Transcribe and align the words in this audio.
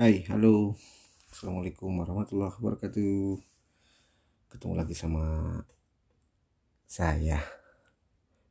Hai, 0.00 0.24
halo. 0.32 0.80
Assalamualaikum 1.28 1.92
warahmatullahi 1.92 2.56
wabarakatuh. 2.56 3.36
Ketemu 4.48 4.72
lagi 4.72 4.96
sama 4.96 5.60
saya 6.88 7.36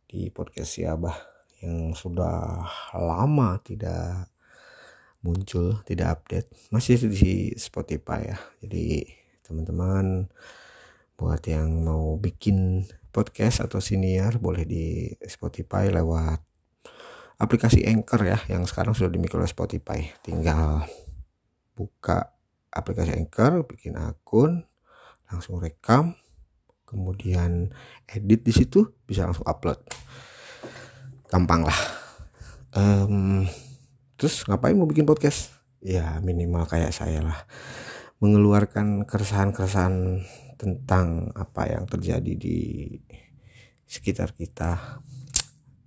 di 0.06 0.30
podcast 0.30 0.78
si 0.78 0.86
Abah 0.86 1.18
yang 1.66 1.98
sudah 1.98 2.70
lama 2.94 3.58
tidak 3.66 4.30
muncul, 5.26 5.82
tidak 5.90 6.22
update. 6.22 6.54
Masih 6.70 7.10
di 7.10 7.58
Spotify 7.58 8.30
ya. 8.30 8.38
Jadi 8.62 9.10
teman-teman 9.42 10.30
buat 11.18 11.42
yang 11.50 11.82
mau 11.82 12.14
bikin 12.22 12.86
podcast 13.10 13.66
atau 13.66 13.82
siniar 13.82 14.38
boleh 14.38 14.70
di 14.70 15.10
Spotify 15.26 15.90
lewat 15.90 16.46
aplikasi 17.42 17.90
Anchor 17.90 18.22
ya 18.22 18.38
yang 18.54 18.70
sekarang 18.70 18.94
sudah 18.94 19.10
dimiliki 19.10 19.34
oleh 19.34 19.50
Spotify. 19.50 20.14
Tinggal 20.22 21.09
buka 21.80 22.36
aplikasi 22.68 23.16
Anchor, 23.16 23.64
bikin 23.64 23.96
akun, 23.96 24.68
langsung 25.32 25.64
rekam, 25.64 26.20
kemudian 26.84 27.72
edit 28.04 28.44
di 28.44 28.52
situ 28.52 28.92
bisa 29.08 29.24
langsung 29.24 29.48
upload. 29.48 29.80
Gampang 31.32 31.64
lah. 31.64 31.80
Um, 32.76 33.48
terus 34.20 34.44
ngapain 34.44 34.76
mau 34.76 34.92
bikin 34.92 35.08
podcast? 35.08 35.56
Ya 35.80 36.20
minimal 36.20 36.68
kayak 36.68 36.92
saya 36.92 37.24
lah, 37.24 37.40
mengeluarkan 38.20 39.08
keresahan-keresahan 39.08 40.20
tentang 40.60 41.32
apa 41.40 41.72
yang 41.72 41.88
terjadi 41.88 42.36
di 42.36 42.58
sekitar 43.88 44.36
kita 44.36 45.00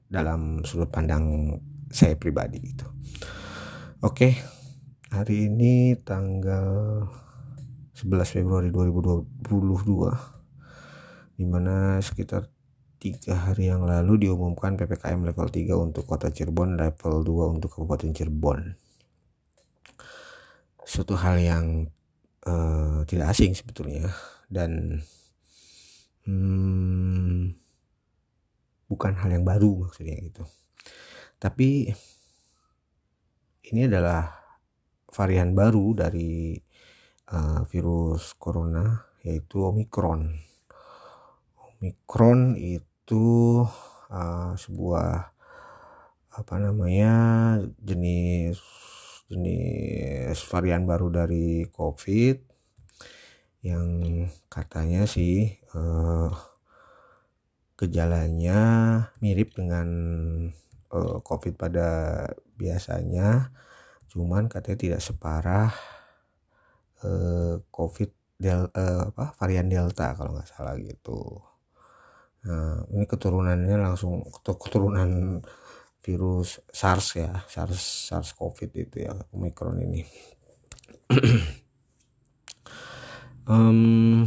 dalam 0.09 0.64
sudut 0.64 0.88
pandang 0.88 1.55
saya 1.92 2.16
pribadi 2.16 2.72
itu. 2.72 2.88
Oke, 4.00 4.34
hari 5.12 5.52
ini 5.52 5.93
tanggal 6.01 7.05
11 7.93 8.33
Februari 8.33 8.73
2022 8.73 9.45
di 11.36 11.45
mana 11.45 12.00
sekitar 12.00 12.48
tiga 12.97 13.36
hari 13.36 13.69
yang 13.69 13.84
lalu 13.84 14.25
diumumkan 14.25 14.73
PPKM 14.81 15.20
level 15.20 15.53
3 15.53 15.69
untuk 15.77 16.09
kota 16.09 16.33
Cirebon 16.33 16.81
level 16.81 17.28
2 17.28 17.53
untuk 17.61 17.69
Kabupaten 17.77 18.09
Cirebon. 18.09 18.73
Suatu 20.81 21.12
hal 21.20 21.45
yang 21.45 21.92
uh, 22.48 23.05
tidak 23.05 23.36
asing 23.36 23.53
sebetulnya 23.53 24.08
dan 24.48 24.97
hmm, 26.25 27.53
bukan 28.89 29.12
hal 29.20 29.29
yang 29.29 29.45
baru 29.45 29.77
maksudnya 29.77 30.17
gitu. 30.25 30.48
Tapi 31.36 31.92
ini 33.69 33.84
adalah 33.84 34.42
varian 35.12 35.52
baru 35.52 35.92
dari 35.92 36.56
uh, 37.30 37.62
virus 37.68 38.34
corona 38.41 39.05
yaitu 39.22 39.62
omikron 39.62 40.34
omikron 41.60 42.56
itu 42.56 43.62
uh, 44.10 44.52
sebuah 44.56 45.30
apa 46.33 46.55
namanya 46.56 47.14
jenis 47.77 48.56
jenis 49.28 50.40
varian 50.48 50.88
baru 50.88 51.12
dari 51.12 51.68
covid 51.68 52.40
yang 53.62 54.27
katanya 54.50 55.06
sih 55.06 55.55
uh, 55.77 56.33
gejalanya 57.83 58.60
mirip 59.18 59.58
dengan 59.58 59.88
uh, 60.94 61.18
COVID 61.18 61.58
pada 61.58 61.88
biasanya, 62.55 63.50
cuman 64.12 64.44
katanya 64.44 64.78
tidak 64.78 65.00
separah 65.00 65.72
uh, 67.00 67.56
COVID 67.72 68.10
del 68.36 68.68
uh, 68.68 69.08
apa 69.08 69.32
varian 69.41 69.72
Delta 69.72 70.12
kalau 70.12 70.36
nggak 70.36 70.50
salah 70.52 70.77
gitu. 70.77 71.41
Nah, 72.42 72.84
ini 72.92 73.06
keturunannya 73.06 73.78
langsung 73.78 74.27
keturunan 74.42 75.40
virus 76.02 76.58
SARS 76.74 77.14
ya, 77.14 77.30
SARS 77.46 78.11
SARS 78.11 78.34
COVID 78.34 78.70
itu 78.74 79.06
ya, 79.06 79.14
Omicron 79.30 79.78
ini. 79.78 80.02
um, 83.46 84.27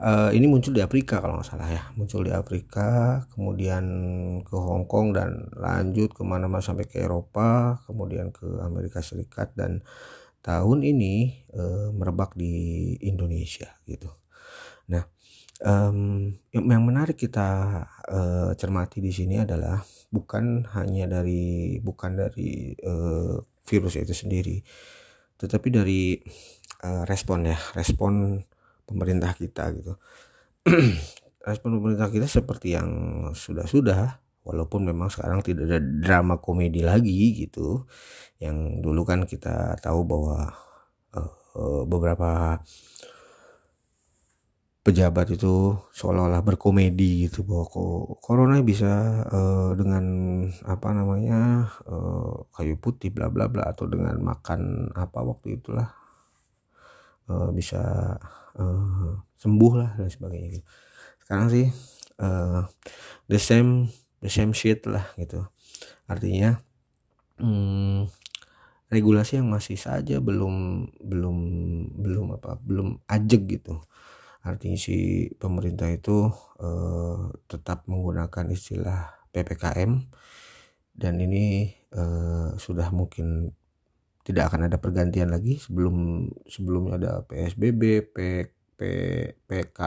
uh, 0.00 0.30
ini 0.32 0.48
muncul 0.48 0.72
di 0.72 0.82
Afrika 0.82 1.20
kalau 1.20 1.38
nggak 1.38 1.48
salah 1.48 1.68
ya. 1.68 1.82
Muncul 1.94 2.26
di 2.26 2.32
Afrika 2.32 3.20
kemudian 3.36 3.84
ke 4.42 4.56
Hong 4.56 4.88
Kong 4.88 5.12
dan 5.12 5.52
lanjut 5.54 6.16
ke 6.16 6.22
mana-mana 6.24 6.64
sampai 6.64 6.88
ke 6.88 7.00
Eropa 7.04 7.80
kemudian 7.84 8.32
ke 8.32 8.48
Amerika 8.64 9.04
Serikat 9.04 9.52
dan 9.54 9.84
tahun 10.40 10.82
ini 10.82 11.44
uh, 11.52 11.92
merebak 11.92 12.32
di 12.34 12.96
Indonesia 13.04 13.68
gitu. 13.84 14.08
Nah 14.88 15.04
um, 15.64 16.32
yang 16.52 16.82
menarik 16.84 17.20
kita 17.20 17.48
uh, 18.08 18.50
cermati 18.56 19.04
di 19.04 19.12
sini 19.12 19.40
adalah 19.40 19.80
bukan 20.10 20.66
hanya 20.74 21.06
dari 21.06 21.78
bukan 21.78 22.16
dari 22.16 22.74
uh, 22.82 23.38
virus 23.62 24.00
itu 24.00 24.10
sendiri 24.16 24.58
tetapi 25.40 25.68
dari 25.72 26.18
uh, 26.84 27.06
respon 27.06 27.48
ya 27.48 27.58
respon 27.76 28.42
pemerintah 28.90 29.30
kita 29.38 29.70
gitu. 29.78 29.94
Respon 31.48 31.78
pemerintah 31.78 32.10
kita 32.10 32.26
seperti 32.26 32.74
yang 32.74 32.90
sudah-sudah 33.32 34.18
walaupun 34.42 34.90
memang 34.90 35.08
sekarang 35.08 35.40
tidak 35.46 35.70
ada 35.70 35.78
drama 35.78 36.42
komedi 36.42 36.82
lagi 36.82 37.38
gitu. 37.46 37.86
Yang 38.42 38.82
dulu 38.82 39.02
kan 39.06 39.24
kita 39.24 39.78
tahu 39.78 40.02
bahwa 40.02 40.50
uh, 41.14 41.82
beberapa 41.86 42.60
pejabat 44.80 45.36
itu 45.36 45.76
seolah-olah 45.92 46.40
berkomedi 46.40 47.28
gitu 47.28 47.44
bahwa 47.44 47.68
kok 47.68 48.24
corona 48.24 48.64
bisa 48.64 49.22
uh, 49.28 49.70
dengan 49.76 50.04
apa 50.64 50.88
namanya 50.96 51.68
uh, 51.84 52.48
kayu 52.56 52.80
putih 52.80 53.12
bla 53.12 53.28
bla 53.28 53.44
bla 53.52 53.68
atau 53.68 53.84
dengan 53.84 54.16
makan 54.24 54.88
apa 54.96 55.20
waktu 55.20 55.60
itulah 55.60 55.84
uh, 57.28 57.52
bisa 57.52 58.16
uh, 58.58 59.20
sembuh 59.36 59.72
lah 59.76 59.90
dan 59.98 60.08
sebagainya 60.08 60.48
gitu. 60.58 60.66
Sekarang 61.22 61.48
sih 61.52 61.66
uh, 62.18 62.66
the 63.30 63.38
same 63.38 63.90
the 64.18 64.30
same 64.32 64.50
shit 64.56 64.84
lah 64.88 65.06
gitu. 65.14 65.46
Artinya 66.10 66.58
hmm, 67.38 68.10
regulasi 68.90 69.38
yang 69.38 69.48
masih 69.48 69.78
saja 69.78 70.18
belum 70.18 70.86
belum 70.98 71.36
belum 72.00 72.26
apa 72.40 72.58
belum 72.60 73.06
ajeg 73.06 73.60
gitu. 73.60 73.78
Artinya 74.40 74.78
si 74.80 75.28
pemerintah 75.36 75.92
itu 75.92 76.32
uh, 76.60 77.28
tetap 77.44 77.84
menggunakan 77.86 78.48
istilah 78.48 79.20
ppkm 79.30 80.00
dan 80.96 81.14
ini 81.20 81.76
uh, 81.94 82.56
sudah 82.56 82.88
mungkin 82.90 83.52
tidak 84.20 84.52
akan 84.52 84.68
ada 84.68 84.76
pergantian 84.76 85.32
lagi 85.32 85.56
sebelum 85.56 86.28
sebelumnya 86.44 87.00
ada 87.00 87.12
PSBB, 87.24 88.12
P, 88.12 88.16
P, 88.76 88.80
PK 89.48 89.80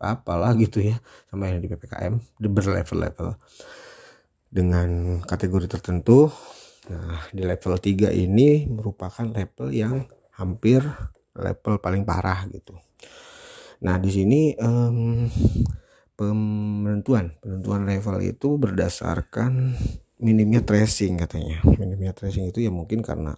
apalah 0.00 0.56
gitu 0.56 0.80
ya 0.80 0.96
sama 1.28 1.52
yang 1.52 1.60
di 1.60 1.68
PPKM 1.68 2.14
di 2.40 2.48
berlevel-level. 2.48 3.36
Dengan 4.50 5.20
kategori 5.22 5.66
tertentu 5.70 6.28
nah 6.90 7.22
di 7.30 7.44
level 7.44 7.76
3 7.76 8.10
ini 8.10 8.66
merupakan 8.66 9.22
level 9.22 9.68
yang 9.70 10.10
hampir 10.34 10.82
level 11.36 11.78
paling 11.78 12.02
parah 12.02 12.48
gitu. 12.50 12.74
Nah 13.84 13.96
di 14.00 14.10
sini 14.10 14.56
um, 14.58 15.28
penentuan 16.16 17.36
penentuan 17.38 17.88
level 17.88 18.16
itu 18.20 18.60
berdasarkan 18.60 19.76
minimnya 20.20 20.62
tracing 20.62 21.18
katanya. 21.18 21.64
Minimnya 21.64 22.12
tracing 22.14 22.52
itu 22.52 22.62
ya 22.62 22.70
mungkin 22.70 23.00
karena 23.00 23.34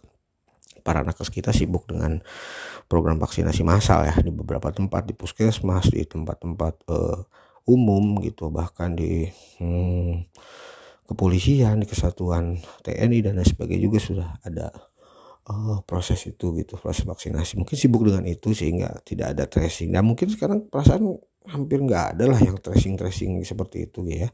para 0.83 1.07
nakes 1.07 1.31
kita 1.31 1.55
sibuk 1.55 1.87
dengan 1.87 2.21
program 2.91 3.17
vaksinasi 3.23 3.63
massal 3.63 4.05
ya. 4.05 4.15
Di 4.19 4.35
beberapa 4.35 4.69
tempat 4.75 5.09
di 5.09 5.15
puskesmas 5.15 5.89
di 5.89 6.03
tempat-tempat 6.05 6.75
uh, 6.91 7.23
umum 7.71 8.21
gitu. 8.21 8.51
Bahkan 8.51 8.99
di 8.99 9.31
hmm, 9.63 10.29
kepolisian 11.07 11.81
di 11.83 11.87
kesatuan 11.87 12.59
TNI 12.83 13.19
dan 13.23 13.39
lain 13.39 13.47
sebagainya 13.47 13.83
juga 13.87 13.99
sudah 14.03 14.29
ada 14.43 14.71
uh, 15.49 15.81
proses 15.87 16.19
itu 16.27 16.55
gitu 16.59 16.75
proses 16.79 17.07
vaksinasi. 17.07 17.59
Mungkin 17.59 17.77
sibuk 17.79 18.03
dengan 18.07 18.27
itu 18.27 18.53
sehingga 18.53 18.99
tidak 19.07 19.39
ada 19.39 19.45
tracing. 19.47 19.95
Dan 19.95 20.07
mungkin 20.07 20.31
sekarang 20.31 20.67
perasaan 20.67 21.07
hampir 21.49 21.83
nggak 21.83 22.17
ada 22.17 22.25
lah 22.31 22.41
yang 22.41 22.59
tracing 22.59 22.95
tracing 22.95 23.43
seperti 23.43 23.91
itu 23.91 24.07
ya. 24.07 24.29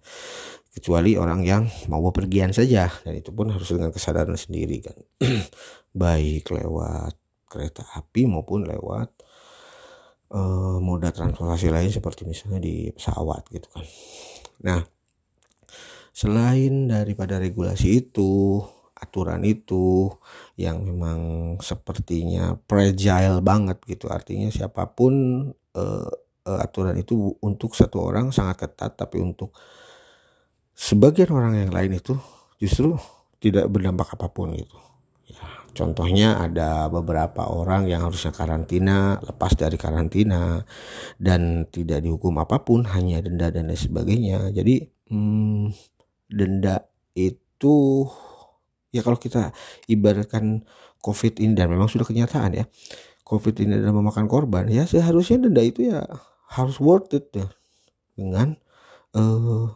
Kecuali 0.69 1.19
orang 1.19 1.43
yang 1.43 1.65
mau 1.91 2.05
bepergian 2.05 2.55
saja. 2.55 2.87
Dan 3.03 3.19
itu 3.19 3.33
pun 3.35 3.51
harus 3.51 3.67
dengan 3.71 3.91
kesadaran 3.91 4.37
sendiri 4.37 4.85
kan. 4.85 4.97
Baik 6.03 6.53
lewat 6.53 7.17
kereta 7.49 7.83
api 7.97 8.29
maupun 8.29 8.69
lewat 8.69 9.09
uh, 10.37 10.77
moda 10.79 11.09
transportasi 11.09 11.73
lain 11.73 11.89
seperti 11.89 12.29
misalnya 12.29 12.61
di 12.61 12.93
pesawat 12.93 13.49
gitu 13.49 13.69
kan. 13.73 13.87
Nah 14.65 14.81
selain 16.13 16.91
daripada 16.91 17.39
regulasi 17.39 18.05
itu 18.05 18.61
aturan 18.99 19.47
itu 19.47 20.11
yang 20.59 20.83
memang 20.83 21.21
sepertinya 21.63 22.59
fragile 22.67 23.39
banget 23.41 23.79
gitu. 23.87 24.11
Artinya 24.11 24.51
siapa 24.51 24.91
pun 24.91 25.15
uh, 25.79 26.11
uh, 26.49 26.65
aturan 26.65 26.97
itu 26.97 27.37
untuk 27.45 27.77
satu 27.77 28.01
orang 28.01 28.33
sangat 28.33 28.65
ketat 28.65 28.97
tapi 28.97 29.21
untuk 29.21 29.53
sebagian 30.73 31.29
orang 31.37 31.69
yang 31.69 31.73
lain 31.75 32.01
itu 32.01 32.17
justru 32.57 32.97
tidak 33.39 33.69
berdampak 33.69 34.17
apa 34.17 34.33
pun 34.33 34.57
gitu. 34.57 34.79
Ya 35.29 35.45
contohnya 35.77 36.41
ada 36.41 36.89
beberapa 36.89 37.47
orang 37.47 37.87
yang 37.87 38.09
harusnya 38.09 38.33
karantina 38.33 39.21
lepas 39.21 39.53
dari 39.55 39.77
karantina 39.77 40.65
dan 41.21 41.69
tidak 41.69 42.01
dihukum 42.03 42.41
apa 42.41 42.65
pun 42.65 42.89
hanya 42.89 43.21
denda 43.21 43.53
dan 43.53 43.69
lain 43.69 43.79
sebagainya. 43.79 44.51
Jadi 44.51 44.89
hmm, 45.13 45.71
denda 46.33 46.89
itu 47.15 48.09
ya 48.91 49.05
kalau 49.05 49.21
kita 49.21 49.53
ibaratkan 49.87 50.65
covid 51.05 51.39
ini 51.39 51.53
dan 51.55 51.69
memang 51.69 51.87
sudah 51.87 52.07
kenyataan 52.09 52.59
ya 52.59 52.65
covid 53.29 53.55
ini 53.61 53.77
adalah 53.77 54.01
memakan 54.01 54.25
korban 54.25 54.65
ya 54.73 54.89
seharusnya 54.89 55.45
denda 55.49 55.61
itu 55.61 55.93
ya 55.93 56.05
harus 56.49 56.81
worth 56.81 57.13
it 57.13 57.29
ya 57.33 57.49
dengan 58.17 58.57
uh, 59.15 59.69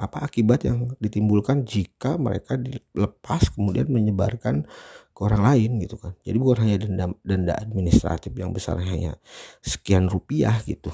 apa 0.00 0.24
akibat 0.24 0.64
yang 0.64 0.96
ditimbulkan 0.96 1.68
jika 1.68 2.16
mereka 2.16 2.56
dilepas 2.56 3.52
kemudian 3.52 3.92
menyebarkan 3.92 4.64
ke 5.12 5.20
orang 5.20 5.44
lain 5.44 5.70
gitu 5.84 6.00
kan. 6.00 6.16
Jadi 6.24 6.40
bukan 6.40 6.64
hanya 6.64 6.76
denda 6.80 7.06
denda 7.20 7.54
administratif 7.60 8.32
yang 8.32 8.56
besar 8.56 8.80
hanya 8.80 9.20
sekian 9.60 10.08
rupiah 10.08 10.56
gitu. 10.64 10.88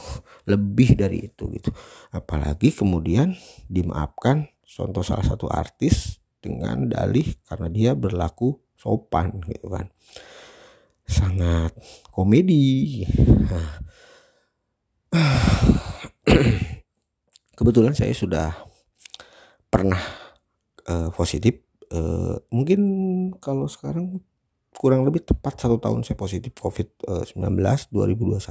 Lebih 0.50 0.98
dari 0.98 1.30
itu 1.30 1.46
gitu. 1.54 1.70
Apalagi 2.10 2.74
kemudian 2.74 3.38
dimaafkan 3.70 4.50
contoh 4.66 5.06
salah 5.06 5.22
satu 5.22 5.46
artis 5.46 6.18
dengan 6.42 6.90
dalih 6.90 7.38
karena 7.46 7.70
dia 7.70 7.90
berlaku 7.94 8.58
sopan 8.74 9.38
gitu 9.46 9.70
kan. 9.70 9.86
Sangat 11.06 11.78
komedi 12.10 13.06
kebetulan 17.58 17.94
saya 17.96 18.12
sudah 18.12 18.52
pernah 19.68 20.00
uh, 20.88 21.10
positif. 21.12 21.62
Uh, 21.86 22.42
mungkin 22.50 22.80
kalau 23.38 23.70
sekarang 23.70 24.18
kurang 24.76 25.06
lebih 25.06 25.24
tepat 25.24 25.56
satu 25.56 25.78
tahun 25.78 26.04
saya 26.04 26.18
positif 26.18 26.52
COVID-19 26.58 27.32
2021 27.94 28.42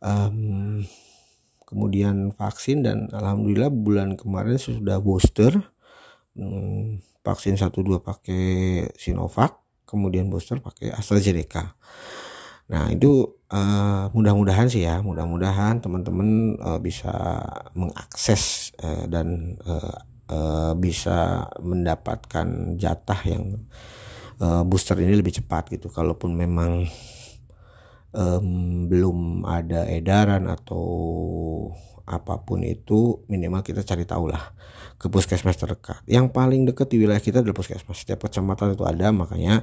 um, 0.00 0.80
kemudian 1.64 2.34
vaksin 2.34 2.82
dan 2.82 3.06
alhamdulillah 3.12 3.70
bulan 3.70 4.18
kemarin 4.18 4.58
sudah 4.58 4.98
booster. 4.98 5.54
Hmm, 6.34 6.98
vaksin 7.22 7.54
satu 7.54 7.86
dua 7.86 8.02
pakai 8.02 8.90
Sinovac 8.98 9.62
kemudian 9.86 10.26
booster 10.26 10.58
pakai 10.58 10.90
AstraZeneca 10.90 11.78
nah 12.64 12.88
itu 12.88 13.28
uh, 13.52 14.08
mudah-mudahan 14.16 14.72
sih 14.72 14.88
ya 14.88 15.04
mudah-mudahan 15.04 15.84
teman-teman 15.84 16.56
uh, 16.64 16.80
bisa 16.80 17.12
mengakses 17.76 18.72
uh, 18.80 19.04
dan 19.04 19.60
uh, 19.68 19.94
uh, 20.28 20.72
bisa 20.76 21.48
mendapatkan 21.60 22.78
jatah 22.80 23.20
yang 23.28 23.68
uh, 24.40 24.62
booster 24.64 24.96
ini 25.00 25.18
lebih 25.18 25.36
cepat 25.42 25.70
gitu. 25.74 25.92
Kalaupun 25.92 26.32
memang 26.32 26.88
um, 28.14 28.86
belum 28.88 29.44
ada 29.44 29.86
edaran 29.90 30.48
atau 30.48 30.84
apa 32.04 32.44
pun 32.44 32.60
itu 32.60 33.24
minimal 33.32 33.64
kita 33.64 33.80
cari 33.80 34.04
tahu 34.04 34.28
lah 34.28 34.52
ke 35.00 35.08
puskesmas 35.10 35.58
terdekat. 35.58 36.00
Yang 36.08 36.32
paling 36.32 36.64
dekat 36.68 36.92
di 36.92 36.96
wilayah 37.02 37.20
kita 37.20 37.40
adalah 37.40 37.56
puskesmas. 37.56 38.04
Setiap 38.04 38.24
kecamatan 38.24 38.72
itu 38.72 38.84
ada, 38.86 39.10
makanya 39.10 39.60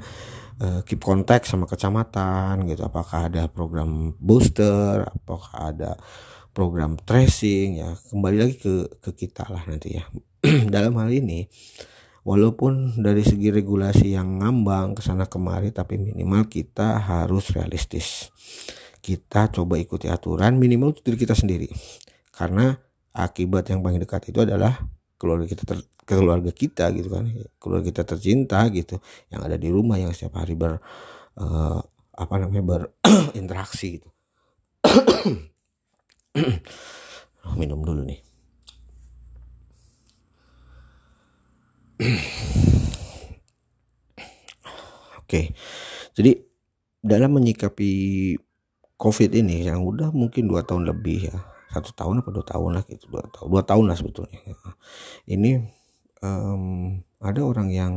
uh, 0.62 0.82
keep 0.86 1.02
kontak 1.02 1.48
sama 1.50 1.66
kecamatan 1.66 2.68
gitu. 2.70 2.86
Apakah 2.86 3.32
ada 3.32 3.48
program 3.50 4.14
booster, 4.22 5.08
apakah 5.08 5.74
ada 5.74 5.92
program 6.52 7.00
tracing 7.00 7.82
ya. 7.82 7.96
Kembali 8.12 8.38
lagi 8.38 8.56
ke 8.60 9.02
ke 9.02 9.12
kita 9.16 9.48
lah 9.48 9.64
nanti 9.66 9.98
ya. 9.98 10.04
Dalam 10.74 11.00
hal 11.00 11.10
ini 11.10 11.48
walaupun 12.22 13.02
dari 13.02 13.26
segi 13.26 13.50
regulasi 13.50 14.14
yang 14.14 14.46
ngambang 14.46 14.94
ke 14.94 15.02
sana 15.02 15.26
kemari 15.26 15.74
tapi 15.74 15.98
minimal 15.98 16.46
kita 16.46 17.02
harus 17.02 17.50
realistis. 17.56 18.30
Kita 19.02 19.50
coba 19.50 19.82
ikuti 19.82 20.06
aturan 20.06 20.62
minimal 20.62 20.94
untuk 20.94 21.10
diri 21.10 21.18
kita 21.26 21.34
sendiri. 21.34 21.66
Karena 22.32 22.74
akibat 23.12 23.68
yang 23.70 23.84
paling 23.84 24.00
dekat 24.00 24.32
itu 24.32 24.42
adalah 24.48 24.80
keluarga 25.20 25.46
kita 25.46 25.64
ter, 25.68 25.78
keluarga 26.08 26.52
kita 26.56 26.90
gitu 26.96 27.12
kan. 27.12 27.28
Keluarga 27.60 27.86
kita 27.92 28.02
tercinta 28.08 28.64
gitu. 28.72 28.98
Yang 29.30 29.42
ada 29.46 29.58
di 29.60 29.70
rumah 29.70 30.00
yang 30.00 30.16
setiap 30.16 30.42
hari 30.42 30.56
ber 30.56 30.80
uh, 31.38 31.80
apa 32.12 32.36
namanya 32.40 32.64
berinteraksi 32.64 33.88
gitu. 34.00 34.10
Minum 37.60 37.84
dulu 37.84 38.02
nih. 38.08 38.22
Oke, 45.22 45.56
jadi 46.12 46.44
dalam 47.00 47.40
menyikapi 47.40 47.92
COVID 49.00 49.32
ini 49.34 49.66
yang 49.66 49.82
udah 49.82 50.12
mungkin 50.14 50.46
dua 50.46 50.62
tahun 50.68 50.86
lebih 50.92 51.32
ya, 51.32 51.38
satu 51.72 51.96
tahun 51.96 52.22
apa 52.22 52.30
dua 52.36 52.46
tahun 52.46 52.70
lah 52.80 52.84
gitu 52.86 53.08
dua 53.08 53.24
tahun 53.32 53.48
dua 53.48 53.64
tahun 53.64 53.86
lah 53.88 53.98
sebetulnya 53.98 54.40
ini 55.34 55.64
um, 56.22 57.00
ada 57.24 57.42
orang 57.42 57.72
yang 57.72 57.94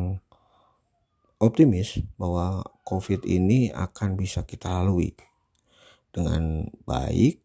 optimis 1.43 2.00
bahwa 2.17 2.65
covid 2.87 3.26
ini 3.26 3.69
akan 3.75 4.17
bisa 4.17 4.47
kita 4.47 4.71
lalui 4.71 5.12
dengan 6.15 6.71
baik 6.87 7.43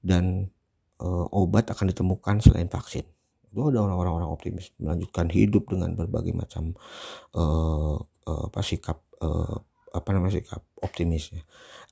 dan 0.00 0.54
uh, 1.02 1.26
obat 1.34 1.68
akan 1.74 1.90
ditemukan 1.90 2.38
selain 2.38 2.70
vaksin. 2.70 3.02
Itu 3.50 3.72
ada 3.72 3.82
orang-orang 3.82 4.24
orang 4.24 4.30
optimis 4.30 4.70
melanjutkan 4.78 5.26
hidup 5.32 5.66
dengan 5.72 5.96
berbagai 5.98 6.32
macam 6.36 6.76
uh, 7.34 7.98
uh, 8.00 8.42
apa 8.46 8.60
sikap 8.62 9.02
uh, 9.18 9.58
apa 9.90 10.08
namanya 10.12 10.38
sikap 10.38 10.60
optimisnya 10.84 11.40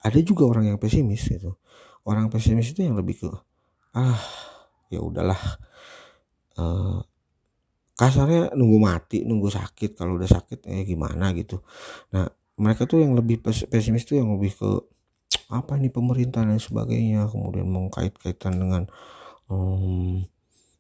ada 0.05 0.21
juga 0.21 0.45
orang 0.45 0.69
yang 0.71 0.79
pesimis 0.79 1.25
gitu. 1.25 1.57
Orang 2.05 2.29
pesimis 2.29 2.77
itu 2.77 2.85
yang 2.85 3.01
lebih 3.01 3.17
ke 3.17 3.29
ah 3.95 4.21
ya 4.91 5.01
udahlah. 5.01 5.41
Uh, 6.55 7.03
kasarnya 7.95 8.55
nunggu 8.59 8.79
mati 8.83 9.23
nunggu 9.23 9.49
sakit. 9.51 9.95
Kalau 9.99 10.19
udah 10.19 10.29
sakit 10.29 10.67
eh 10.71 10.83
gimana 10.83 11.31
gitu. 11.33 11.63
Nah 12.11 12.27
mereka 12.55 12.87
tuh 12.87 13.03
yang 13.03 13.19
lebih 13.19 13.43
pesimis 13.43 14.07
tuh 14.07 14.19
yang 14.19 14.31
lebih 14.35 14.55
ke 14.55 14.71
apa 15.51 15.79
ini 15.79 15.91
pemerintah 15.91 16.43
dan 16.47 16.59
sebagainya? 16.59 17.31
Kemudian 17.31 17.67
mengkait-kaitan 17.71 18.55
dengan 18.59 18.83
um, 19.51 20.23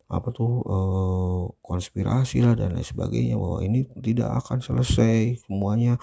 apa 0.04 0.28
tuh 0.36 0.60
eh, 0.64 1.42
konspirasi 1.64 2.44
lah 2.44 2.52
dan 2.52 2.76
lain 2.76 2.84
sebagainya 2.84 3.40
bahwa 3.40 3.64
ini 3.64 3.88
tidak 4.04 4.44
akan 4.44 4.60
selesai 4.60 5.40
semuanya 5.48 5.96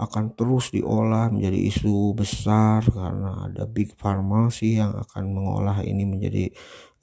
akan 0.00 0.32
terus 0.32 0.72
diolah 0.72 1.28
menjadi 1.28 1.58
isu 1.68 2.16
besar 2.16 2.80
karena 2.88 3.52
ada 3.52 3.68
big 3.68 3.92
farmasi 3.94 4.80
yang 4.80 4.96
akan 4.96 5.24
mengolah 5.36 5.84
ini 5.84 6.08
menjadi 6.08 6.48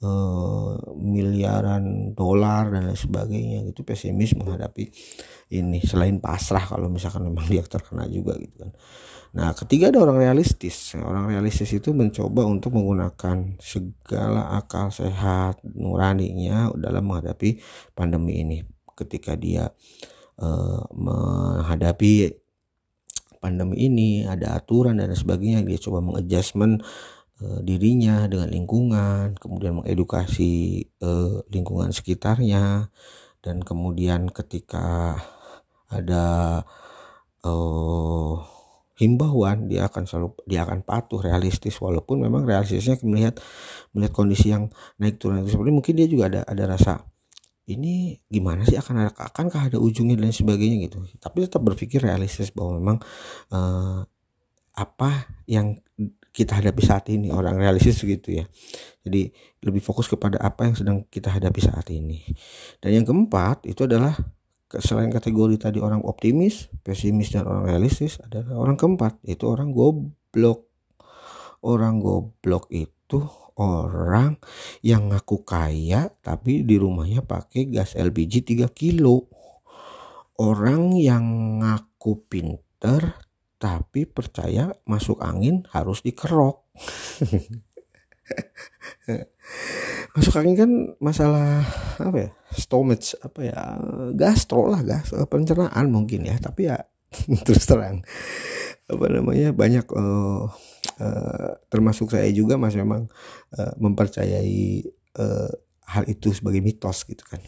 eh, 0.00 0.72
miliaran 0.96 2.16
dolar 2.16 2.72
dan 2.72 2.88
lain 2.88 2.98
sebagainya 2.98 3.58
gitu 3.70 3.84
pesimis 3.84 4.36
menghadapi 4.36 4.88
ini 5.54 5.80
selain 5.84 6.18
pasrah 6.18 6.64
kalau 6.64 6.88
misalkan 6.88 7.26
memang 7.28 7.46
dia 7.48 7.64
terkena 7.64 8.08
juga 8.08 8.36
gitu 8.40 8.56
kan 8.68 8.72
Nah, 9.30 9.54
ketiga 9.54 9.94
ada 9.94 10.02
orang 10.02 10.18
realistis. 10.18 10.98
Orang 10.98 11.30
realistis 11.30 11.70
itu 11.70 11.94
mencoba 11.94 12.42
untuk 12.50 12.74
menggunakan 12.74 13.62
segala 13.62 14.58
akal 14.58 14.90
sehat 14.90 15.62
nuraninya 15.62 16.74
dalam 16.74 17.06
menghadapi 17.06 17.62
pandemi 17.94 18.42
ini. 18.42 18.58
Ketika 18.98 19.38
dia 19.38 19.70
uh, 20.42 20.82
menghadapi 20.90 22.34
pandemi 23.38 23.86
ini, 23.86 24.26
ada 24.26 24.58
aturan 24.58 24.98
dan 24.98 25.14
sebagainya, 25.14 25.62
dia 25.62 25.78
coba 25.78 26.02
mengadjustment 26.02 26.82
uh, 27.42 27.60
dirinya 27.64 28.24
dengan 28.30 28.48
lingkungan, 28.52 29.36
kemudian 29.36 29.80
mengedukasi 29.82 30.84
uh, 31.02 31.44
lingkungan 31.52 31.90
sekitarnya, 31.90 32.88
dan 33.40 33.64
kemudian 33.64 34.28
ketika 34.28 35.16
ada 35.90 36.62
uh, 37.44 38.36
himbauan 39.00 39.72
dia 39.72 39.88
akan 39.88 40.04
selalu 40.04 40.28
dia 40.44 40.68
akan 40.68 40.84
patuh 40.84 41.24
realistis. 41.24 41.80
Walaupun 41.80 42.20
memang 42.20 42.44
realistisnya 42.44 43.00
melihat 43.00 43.40
melihat 43.96 44.12
kondisi 44.12 44.52
yang 44.52 44.68
naik 45.00 45.16
turun. 45.16 45.40
Itu 45.42 45.56
seperti 45.56 45.72
mungkin 45.72 45.94
dia 45.96 46.06
juga 46.06 46.28
ada 46.28 46.40
ada 46.44 46.76
rasa 46.76 47.00
ini 47.70 48.20
gimana 48.28 48.68
sih? 48.68 48.76
Akan 48.76 49.00
ada 49.00 49.10
akankah 49.16 49.72
ada 49.72 49.78
ujungnya? 49.80 50.20
dan 50.20 50.34
sebagainya 50.34 50.90
gitu. 50.90 51.00
Tapi 51.16 51.48
tetap 51.48 51.64
berpikir 51.64 52.04
realistis 52.04 52.52
bahwa 52.52 52.76
memang 52.76 52.98
uh, 53.54 54.04
apa 54.76 55.30
yang 55.48 55.80
kita 56.40 56.56
hadapi 56.56 56.80
saat 56.80 57.04
ini 57.12 57.28
orang 57.28 57.60
realistis 57.60 58.00
gitu 58.00 58.40
ya. 58.40 58.48
Jadi 59.04 59.28
lebih 59.60 59.84
fokus 59.84 60.08
kepada 60.08 60.40
apa 60.40 60.64
yang 60.64 60.72
sedang 60.72 61.04
kita 61.04 61.28
hadapi 61.28 61.60
saat 61.60 61.92
ini. 61.92 62.24
Dan 62.80 62.96
yang 62.96 63.04
keempat 63.04 63.68
itu 63.68 63.84
adalah 63.84 64.16
selain 64.80 65.12
kategori 65.12 65.60
tadi 65.60 65.78
orang 65.82 66.00
optimis 66.06 66.70
pesimis 66.86 67.34
dan 67.34 67.42
orang 67.42 67.66
realistis 67.66 68.22
ada 68.22 68.40
orang 68.56 68.80
keempat 68.80 69.20
itu 69.28 69.44
orang 69.44 69.76
goblok. 69.76 70.64
Orang 71.60 72.00
goblok 72.00 72.72
itu 72.72 73.20
orang 73.60 74.40
yang 74.80 75.12
ngaku 75.12 75.44
kaya 75.44 76.08
tapi 76.24 76.64
di 76.64 76.80
rumahnya 76.80 77.20
pakai 77.20 77.68
gas 77.68 77.92
LPG 77.92 78.64
3 78.64 78.72
kilo. 78.72 79.28
Orang 80.40 80.96
yang 80.96 81.60
ngaku 81.60 82.24
pinter 82.32 83.28
tapi 83.60 84.08
percaya 84.08 84.72
masuk 84.88 85.20
angin 85.20 85.68
harus 85.68 86.00
dikerok. 86.00 86.64
Masuk 90.16 90.34
angin 90.40 90.56
kan 90.56 90.70
masalah 91.02 91.60
apa 92.00 92.16
ya 92.16 92.30
stomach 92.54 93.14
apa 93.20 93.40
ya 93.42 93.60
gastro 94.16 94.70
lah 94.70 94.80
gas 94.80 95.12
pencernaan 95.28 95.92
mungkin 95.92 96.24
ya. 96.24 96.40
Tapi 96.40 96.72
ya 96.72 96.80
terus 97.46 97.68
terang 97.68 98.00
apa 98.90 99.06
namanya 99.06 99.52
banyak 99.52 99.86
uh, 99.92 100.48
uh, 100.98 101.50
termasuk 101.68 102.10
saya 102.10 102.32
juga 102.32 102.56
masih 102.56 102.82
memang 102.82 103.12
uh, 103.54 103.74
mempercayai 103.76 104.88
uh, 105.20 105.52
hal 105.84 106.04
itu 106.08 106.32
sebagai 106.32 106.64
mitos 106.64 107.04
gitu 107.04 107.22
kan. 107.28 107.44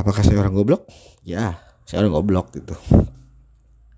Apakah 0.00 0.24
saya 0.24 0.40
orang 0.40 0.56
goblok? 0.56 0.88
Ya 1.22 1.60
saya 1.84 2.06
orang 2.06 2.22
goblok 2.22 2.54
gitu 2.56 2.78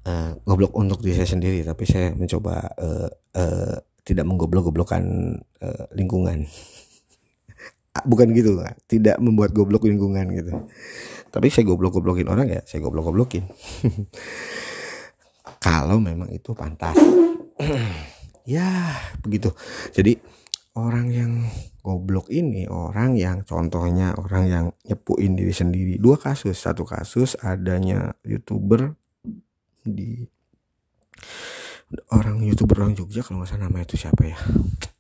uh, 0.07 0.39
goblok 0.43 0.75
untuk 0.75 1.03
diri 1.03 1.19
saya 1.19 1.35
sendiri 1.35 1.63
tapi 1.63 1.85
saya 1.87 2.15
mencoba 2.15 2.55
uh, 2.79 3.09
uh, 3.39 3.77
tidak 4.03 4.27
menggoblok-goblokan 4.27 5.03
uh, 5.63 5.85
lingkungan. 5.95 6.47
Bukan 8.11 8.33
gitu 8.33 8.57
tidak 8.89 9.21
membuat 9.21 9.53
goblok 9.53 9.85
lingkungan 9.85 10.33
gitu. 10.33 10.53
Tapi 11.33 11.49
saya 11.49 11.65
goblok-goblokin 11.69 12.29
orang 12.29 12.49
ya 12.51 12.61
saya 12.65 12.83
goblok-goblokin. 12.83 13.47
Kalau 15.65 16.03
memang 16.03 16.29
itu 16.33 16.57
pantas. 16.57 16.97
Ya 18.43 18.99
begitu. 19.23 19.55
Jadi 19.95 20.19
orang 20.75 21.07
yang 21.15 21.47
goblok 21.79 22.27
ini 22.27 22.67
orang 22.67 23.15
yang 23.15 23.47
contohnya 23.47 24.19
orang 24.19 24.45
yang 24.51 24.67
nyepuin 24.83 25.39
diri 25.39 25.55
sendiri. 25.55 25.95
Dua 26.03 26.19
kasus. 26.19 26.59
Satu 26.59 26.83
kasus 26.83 27.39
adanya 27.39 28.19
youtuber 28.27 28.99
di 29.85 30.23
orang 32.15 32.41
youtuber 32.41 32.85
orang 32.85 32.97
Jogja 32.97 33.21
kalau 33.21 33.43
nggak 33.43 33.53
salah 33.53 33.69
nama 33.69 33.85
itu 33.85 33.95
siapa 34.01 34.23
ya? 34.25 34.39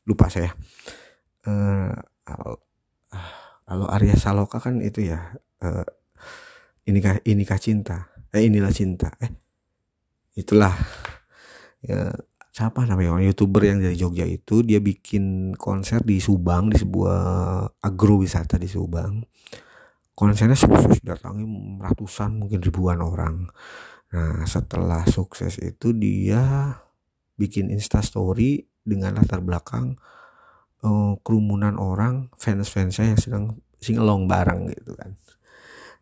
Lupa 0.04 0.28
saya. 0.28 0.52
Uh, 1.42 1.94
kalau 3.64 3.88
Arya 3.88 4.14
Saloka 4.14 4.60
kan 4.60 4.78
itu 4.84 5.08
ya 5.08 5.32
uh, 5.64 5.86
inikah 6.84 7.22
inikah 7.24 7.56
cinta. 7.56 8.12
Eh 8.34 8.44
inilah 8.44 8.72
cinta. 8.74 9.14
Eh 9.22 9.32
itulah. 10.36 10.76
Ya 11.82 12.12
siapa 12.52 12.84
namanya 12.84 13.16
orang 13.16 13.26
youtuber 13.32 13.64
yang 13.64 13.80
dari 13.80 13.96
Jogja 13.96 14.28
itu 14.28 14.60
dia 14.60 14.78
bikin 14.78 15.56
konser 15.56 16.04
di 16.04 16.20
Subang 16.20 16.68
di 16.68 16.76
sebuah 16.76 17.18
agrowisata 17.80 18.60
di 18.60 18.68
Subang. 18.68 19.24
Konsernya 20.12 20.52
sukses 20.52 21.00
datangi 21.00 21.48
ratusan 21.80 22.36
mungkin 22.36 22.60
ribuan 22.60 23.00
orang 23.00 23.48
nah 24.12 24.44
setelah 24.44 25.08
sukses 25.08 25.56
itu 25.56 25.96
dia 25.96 26.76
bikin 27.40 27.72
instastory 27.72 28.68
dengan 28.84 29.16
latar 29.16 29.40
belakang 29.40 29.96
uh, 30.84 31.16
kerumunan 31.24 31.80
orang 31.80 32.28
fans-fansnya 32.36 33.16
yang 33.16 33.20
sedang 33.20 33.44
singelong 33.82 34.30
bareng 34.30 34.70
gitu 34.70 34.94
kan. 34.94 35.16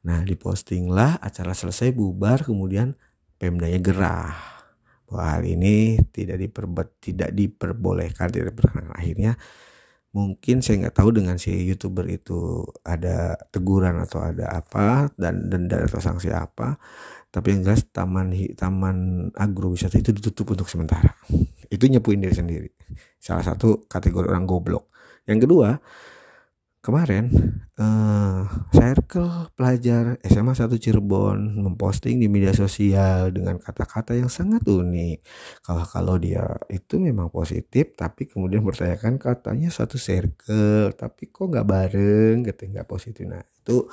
Nah 0.04 0.24
diposting 0.24 0.90
lah 0.90 1.16
acara 1.20 1.52
selesai 1.56 1.92
bubar 1.92 2.44
kemudian 2.44 2.96
Pemdanya 3.40 3.80
gerah 3.80 4.36
bahwa 5.08 5.24
hal 5.32 5.48
ini 5.48 5.96
tidak 6.12 6.36
diperbet 6.36 6.88
tidak 7.00 7.32
diperbolehkan 7.32 8.28
tidak 8.28 8.52
diperkenankan 8.52 8.92
akhirnya 8.92 9.32
mungkin 10.12 10.60
saya 10.60 10.84
nggak 10.84 11.00
tahu 11.00 11.08
dengan 11.16 11.40
si 11.40 11.56
youtuber 11.64 12.04
itu 12.12 12.68
ada 12.84 13.40
teguran 13.48 13.96
atau 13.96 14.20
ada 14.20 14.60
apa 14.60 15.08
dan 15.16 15.48
denda 15.48 15.80
atau 15.88 16.04
sanksi 16.04 16.28
apa 16.36 16.76
tapi 17.30 17.54
yang 17.54 17.62
jelas 17.62 17.86
taman 17.94 18.34
taman 18.58 19.30
agrowisata 19.38 20.02
itu 20.02 20.10
ditutup 20.10 20.58
untuk 20.58 20.66
sementara. 20.66 21.14
Itu 21.70 21.86
nyepuin 21.86 22.18
diri 22.18 22.34
sendiri. 22.34 22.70
Salah 23.22 23.46
satu 23.46 23.86
kategori 23.86 24.26
orang 24.26 24.50
goblok. 24.50 24.90
Yang 25.30 25.46
kedua 25.46 25.78
kemarin 26.80 27.28
uh, 27.76 28.48
circle 28.72 29.52
pelajar 29.52 30.16
SMA 30.24 30.56
1 30.56 30.80
Cirebon 30.80 31.60
memposting 31.60 32.16
di 32.16 32.26
media 32.26 32.56
sosial 32.56 33.30
dengan 33.36 33.60
kata-kata 33.60 34.16
yang 34.16 34.32
sangat 34.32 34.64
unik. 34.64 35.20
Kalau 35.60 35.84
kalau 35.84 36.16
dia 36.16 36.42
itu 36.72 36.96
memang 36.96 37.28
positif 37.28 37.92
tapi 37.94 38.24
kemudian 38.26 38.64
bertanyakan 38.64 39.20
katanya 39.20 39.68
satu 39.68 40.00
circle 40.00 40.96
tapi 40.96 41.28
kok 41.28 41.46
nggak 41.52 41.68
bareng 41.68 42.48
gitu 42.48 42.62
nggak 42.72 42.88
positif. 42.88 43.28
Nah 43.28 43.44
itu 43.44 43.84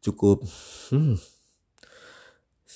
cukup 0.00 0.42
hmm, 0.90 1.33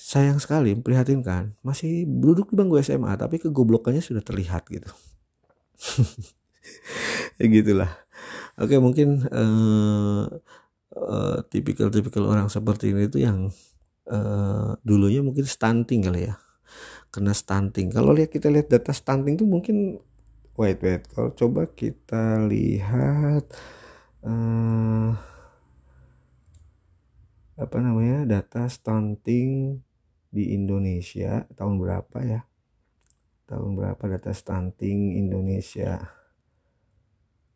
sayang 0.09 0.41
sekali 0.41 0.73
memprihatinkan 0.73 1.53
masih 1.61 2.09
duduk 2.09 2.49
di 2.49 2.57
bangku 2.57 2.81
SMA 2.81 3.13
tapi 3.13 3.37
kegoblokannya 3.37 4.01
sudah 4.01 4.25
terlihat 4.25 4.65
gitu. 4.73 4.89
Ya 7.39 7.47
gitulah. 7.47 7.87
Oke 8.59 8.75
mungkin 8.83 9.23
uh, 9.31 10.27
uh, 10.91 11.37
tipikal-tipikal 11.47 12.27
orang 12.27 12.51
seperti 12.51 12.91
ini 12.91 13.07
itu 13.07 13.23
yang 13.23 13.47
uh, 14.11 14.75
dulunya 14.83 15.23
mungkin 15.23 15.47
stunting 15.47 16.03
kali 16.03 16.27
ya. 16.27 16.35
Kena 17.15 17.31
stunting. 17.31 17.95
Kalau 17.95 18.11
lihat 18.11 18.35
kita 18.35 18.51
lihat 18.51 18.67
data 18.67 18.91
stunting 18.91 19.39
tuh 19.39 19.47
mungkin 19.47 20.03
wait 20.59 20.83
wait. 20.83 21.07
Kalau 21.07 21.31
coba 21.31 21.71
kita 21.71 22.43
lihat 22.43 23.47
uh, 24.27 25.15
apa 27.55 27.77
namanya 27.79 28.27
data 28.27 28.67
stunting 28.67 29.79
di 30.29 30.53
Indonesia 30.53 31.45
tahun 31.57 31.81
berapa 31.81 32.17
ya? 32.21 32.41
Tahun 33.49 33.73
berapa 33.73 34.03
data 34.05 34.29
stunting 34.29 35.17
Indonesia? 35.17 36.05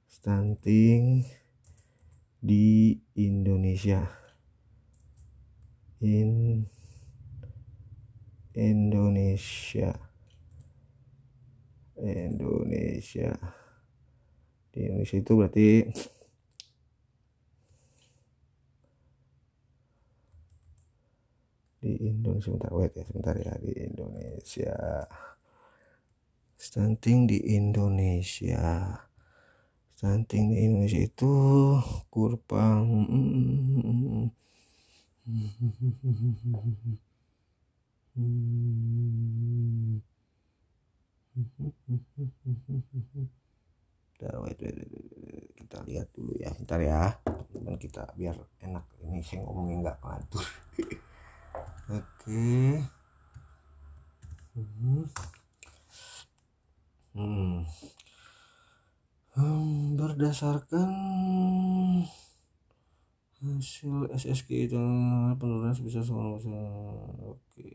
Stunting 0.09 1.21
di 2.41 2.97
Indonesia. 3.13 4.01
In 6.01 6.65
Indonesia. 8.57 9.93
Indonesia. 12.03 13.31
Di 14.73 14.79
Indonesia 14.89 15.17
itu 15.21 15.31
berarti 15.37 15.67
di 21.83 21.99
Indonesia 21.99 22.47
sebentar 22.47 22.71
wait 22.71 22.95
ya 22.95 23.03
sebentar 23.03 23.35
ya 23.35 23.51
di 23.59 23.75
Indonesia. 23.75 25.03
Stunting 26.55 27.27
di 27.27 27.59
Indonesia. 27.59 28.95
Stunting 29.99 30.55
di 30.55 30.57
Indonesia 30.63 31.03
itu 31.03 31.31
kurang 32.07 32.87
wait, 44.43 44.59
wait, 44.59 44.75
kita 45.59 45.77
lihat 45.83 46.07
dulu 46.15 46.31
ya 46.39 46.55
ntar 46.63 46.79
ya. 46.79 47.11
Dan 47.51 47.75
kita 47.75 48.07
biar 48.15 48.39
enak. 48.63 48.87
Ini 49.03 49.19
saya 49.19 49.43
ngomongin 49.43 49.83
nggak 49.83 49.99
ngatur 49.99 50.47
oke 51.91 51.99
okay. 51.99 52.79
hmm. 54.55 55.03
hmm 57.11 57.67
hmm, 59.35 59.97
berdasarkan 59.97 60.89
hasil 63.43 64.07
SSG 64.15 64.71
itu 64.71 64.79
penurunan 65.35 65.75
sebesar 65.75 66.07
oke 66.07 67.67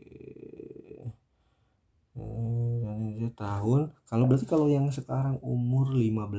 eh, 2.17 2.73
dan 2.81 2.97
ini 2.97 3.29
tahun 3.37 3.93
kalau 4.09 4.25
berarti 4.25 4.49
kalau 4.49 4.65
yang 4.65 4.89
sekarang 4.89 5.37
umur 5.45 5.93
15 5.93 6.33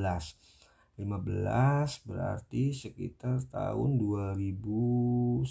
15 1.01 2.05
berarti 2.05 2.69
sekitar 2.69 3.41
tahun 3.49 3.97
2010 3.97 5.41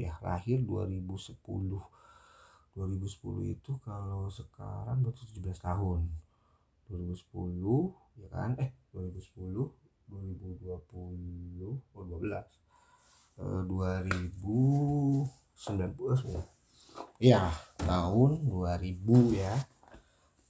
ya 0.00 0.16
lahir 0.24 0.64
2010 0.64 1.36
2010 2.72 3.52
itu 3.52 3.76
kalau 3.84 4.32
sekarang 4.32 5.04
berarti 5.04 5.28
17 5.36 5.60
tahun. 5.60 6.08
2010 6.88 7.20
ya 8.16 8.32
kan? 8.32 8.56
Eh 8.56 8.72
2010 8.96 9.68
2020 10.08 10.72
oh 11.92 12.04
12 12.08 12.32
12 13.36 13.40
uh, 13.40 13.64
2019 13.68 15.28
ya 17.20 17.52
tahun 17.76 18.48
2000 18.48 19.36
ya. 19.36 19.52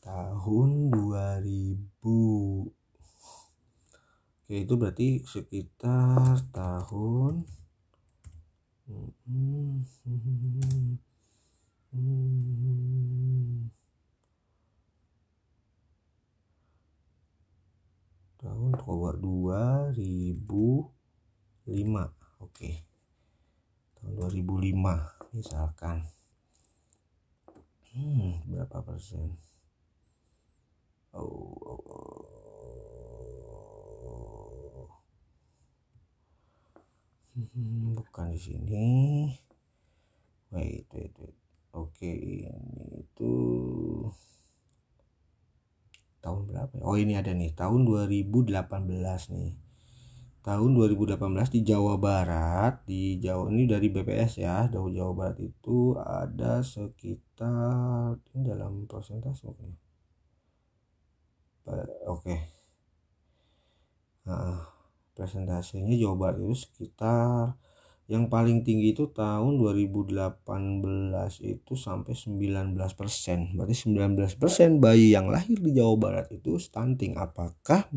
Tahun 0.02 0.90
2000 0.90 2.81
Oke 4.52 4.68
itu 4.68 4.76
berarti 4.76 5.25
sekitar 5.25 6.44
tahun 6.52 7.49
tahun 18.44 18.71
coba 18.76 19.16
2005 19.25 20.85
oke. 22.44 22.71
Tahun 24.04 24.12
2005 24.21 25.32
misalkan. 25.32 26.04
Hmm, 27.97 28.44
berapa 28.52 28.85
persen? 28.85 29.32
Oh, 31.16 31.56
oh, 31.56 31.80
oh. 31.88 32.42
Hmm, 37.32 37.96
bukan 37.96 38.26
di 38.32 38.38
sini. 38.40 38.86
Wait 40.52 40.86
wait 40.94 41.14
wait. 41.20 41.36
Oke 41.72 42.10
ini 42.12 43.02
itu 43.02 43.32
tahun 46.24 46.42
berapa 46.48 46.72
ya? 46.78 46.82
Oh 46.88 46.96
ini 47.02 47.14
ada 47.20 47.32
nih 47.40 47.50
tahun 47.60 47.80
2018 47.88 49.22
nih. 49.34 49.52
Tahun 50.48 50.70
2018 50.76 51.48
di 51.54 51.60
Jawa 51.70 51.94
Barat 52.06 52.74
di 52.90 53.02
Jawa 53.24 53.44
ini 53.54 53.64
dari 53.72 53.86
BPS 53.94 54.32
ya 54.46 54.56
Jawa 54.72 54.88
Jawa 54.96 55.12
Barat 55.20 55.38
itu 55.50 55.78
ada 55.98 56.52
sekitar 56.66 58.18
ini 58.34 58.40
dalam 58.50 58.72
persentase 58.90 59.42
oke 59.50 59.68
oke. 62.06 62.34
Nah, 64.26 64.66
presentasenya 65.12 65.95
Jawa 65.97 66.16
Barat 66.16 66.45
itu 66.45 66.57
sekitar 66.57 67.57
yang 68.11 68.28
paling 68.28 68.66
tinggi 68.66 68.92
itu 68.92 69.09
tahun 69.09 69.57
2018 69.57 70.11
itu 71.40 71.73
sampai 71.73 72.12
19% 72.12 72.76
berarti 73.57 73.75
19% 73.88 74.85
bayi 74.85 75.14
yang 75.14 75.33
lahir 75.33 75.57
di 75.57 75.73
Jawa 75.73 75.97
Barat 75.97 76.26
itu 76.28 76.61
stunting. 76.61 77.16
Apakah 77.16 77.88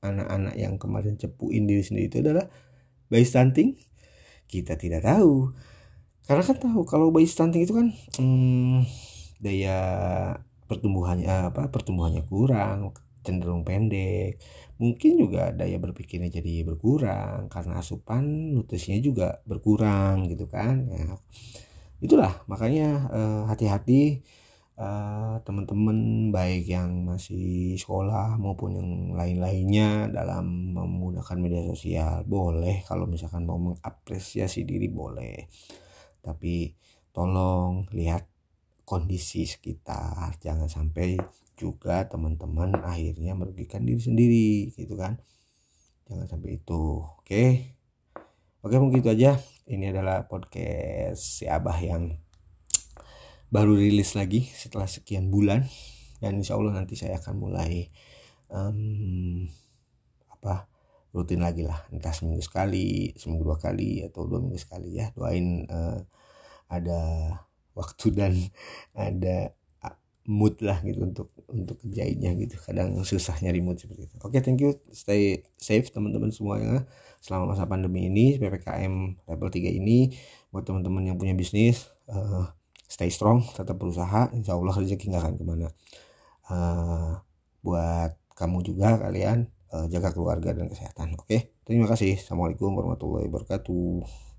anak-anak 0.00 0.54
yang 0.56 0.80
kemarin 0.80 1.20
cepuin 1.20 1.68
diri 1.68 1.84
sendiri 1.84 2.08
itu 2.08 2.18
adalah 2.24 2.48
bayi 3.12 3.26
stunting? 3.28 3.76
Kita 4.48 4.80
tidak 4.80 5.04
tahu. 5.04 5.52
Karena 6.24 6.40
kan 6.40 6.56
tahu 6.56 6.80
kalau 6.88 7.12
bayi 7.12 7.28
stunting 7.28 7.68
itu 7.68 7.74
kan 7.76 7.92
hmm, 8.16 8.86
daya 9.44 9.78
pertumbuhannya 10.64 11.52
apa 11.52 11.68
pertumbuhannya 11.68 12.24
kurang 12.24 12.96
cenderung 13.24 13.64
pendek. 13.66 14.38
Mungkin 14.78 15.18
juga 15.18 15.50
daya 15.50 15.80
berpikirnya 15.80 16.28
jadi 16.28 16.62
berkurang 16.68 17.48
karena 17.48 17.80
asupan 17.80 18.54
nutrisinya 18.54 19.00
juga 19.00 19.28
berkurang 19.48 20.28
gitu 20.30 20.46
kan 20.46 20.84
ya. 20.92 21.16
Itulah 22.04 22.44
makanya 22.46 23.08
eh, 23.10 23.42
hati-hati 23.48 24.20
uh, 24.78 25.38
teman-teman 25.46 26.30
baik 26.34 26.66
yang 26.66 27.06
masih 27.06 27.78
sekolah 27.78 28.38
maupun 28.38 28.78
yang 28.78 28.90
lain-lainnya 29.14 30.10
dalam 30.10 30.74
menggunakan 30.74 31.36
media 31.38 31.62
sosial. 31.66 32.26
Boleh 32.26 32.82
kalau 32.86 33.06
misalkan 33.06 33.46
mau 33.46 33.58
mengapresiasi 33.58 34.66
diri 34.66 34.90
boleh. 34.90 35.46
Tapi 36.24 36.74
tolong 37.14 37.86
lihat 37.94 38.26
kondisi 38.84 39.46
sekitar. 39.46 40.36
Jangan 40.42 40.68
sampai 40.68 41.16
juga 41.54 42.06
teman-teman 42.10 42.74
akhirnya 42.82 43.38
merugikan 43.38 43.86
diri 43.86 44.02
sendiri 44.02 44.48
gitu 44.74 44.98
kan? 44.98 45.18
Jangan 46.04 46.26
sampai 46.28 46.60
itu 46.60 47.00
oke? 47.00 47.44
Oke 48.64 48.76
mungkin 48.80 49.00
itu 49.00 49.12
aja. 49.12 49.36
Ini 49.64 49.96
adalah 49.96 50.28
podcast 50.28 51.40
si 51.40 51.44
abah 51.48 51.76
yang 51.80 52.20
baru 53.48 53.76
rilis 53.78 54.16
lagi 54.18 54.44
setelah 54.50 54.88
sekian 54.88 55.32
bulan. 55.32 55.64
Dan 56.20 56.40
insya 56.40 56.56
Allah 56.56 56.76
nanti 56.76 56.96
saya 56.96 57.20
akan 57.20 57.34
mulai 57.36 57.92
um, 58.48 59.44
apa 60.32 60.68
rutin 61.14 61.40
lagi 61.44 61.64
lah. 61.64 61.84
Entah 61.94 62.12
seminggu 62.12 62.40
sekali 62.40 63.12
seminggu 63.14 63.46
dua 63.46 63.58
kali 63.60 64.04
atau 64.04 64.26
dua 64.26 64.40
minggu 64.42 64.60
sekali 64.60 64.96
ya. 64.96 65.12
Doain 65.12 65.64
uh, 65.70 66.00
ada 66.68 67.00
waktu 67.76 68.06
dan 68.12 68.32
ada 68.96 69.52
mood 70.24 70.56
lah 70.64 70.80
gitu 70.80 71.04
untuk 71.04 71.28
untuk 71.52 71.76
kerjainnya 71.84 72.32
gitu. 72.40 72.56
Kadang 72.60 72.96
susah 73.04 73.36
nyari 73.44 73.60
mood 73.60 73.76
seperti 73.76 74.08
itu. 74.08 74.16
Oke 74.24 74.36
okay, 74.36 74.40
thank 74.40 74.60
you. 74.60 74.72
Stay 74.90 75.44
safe 75.60 75.92
teman-teman 75.92 76.32
semuanya 76.32 76.88
selama 77.20 77.56
masa 77.56 77.64
pandemi 77.64 78.08
ini 78.08 78.36
ppkm 78.36 79.24
level 79.24 79.48
3 79.48 79.80
ini 79.80 80.12
buat 80.52 80.64
teman-teman 80.68 81.08
yang 81.08 81.16
punya 81.16 81.32
bisnis 81.32 81.88
uh, 82.12 82.52
stay 82.88 83.08
strong 83.12 83.44
tetap 83.52 83.76
berusaha. 83.76 84.32
Insya 84.32 84.56
Allah 84.56 84.74
rezeki 84.76 85.12
nggak 85.12 85.22
akan 85.24 85.34
ke 85.36 85.44
mana. 85.44 85.68
Uh, 86.44 87.12
buat 87.64 88.16
kamu 88.36 88.60
juga 88.64 89.00
kalian 89.00 89.48
uh, 89.72 89.86
jaga 89.88 90.12
keluarga 90.12 90.52
dan 90.56 90.68
kesehatan. 90.68 91.16
Oke 91.16 91.24
okay? 91.24 91.40
terima 91.68 91.88
kasih. 91.88 92.16
Assalamualaikum 92.16 92.72
warahmatullahi 92.72 93.28
wabarakatuh 93.28 94.33